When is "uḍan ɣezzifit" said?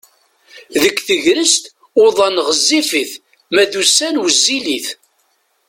2.03-3.11